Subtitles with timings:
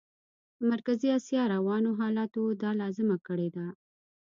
[0.57, 3.67] د مرکزي اسیا روانو حالاتو دا لازمه کړې ده.